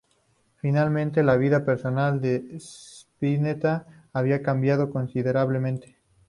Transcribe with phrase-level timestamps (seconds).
[0.55, 5.95] Finalmente la vida personal de Spinetta había cambiado considerablemente.